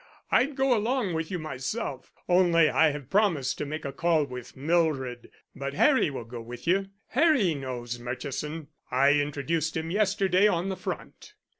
I'd 0.31 0.55
go 0.55 0.75
along 0.75 1.13
with 1.13 1.29
you 1.29 1.37
myself, 1.37 2.11
only 2.27 2.69
I 2.71 2.89
have 2.89 3.11
promised 3.11 3.59
to 3.59 3.67
make 3.67 3.85
a 3.85 3.91
call 3.91 4.23
with 4.25 4.57
Mildred. 4.57 5.29
But 5.55 5.75
Harry 5.75 6.09
will 6.09 6.25
go 6.25 6.41
with 6.41 6.65
you 6.65 6.87
Harry 7.09 7.53
knows 7.53 7.99
Murchison; 7.99 8.69
I 8.89 9.11
introduced 9.11 9.77
him 9.77 9.91
yesterday 9.91 10.47
on 10.47 10.69
the 10.69 10.75
front." 10.75 11.35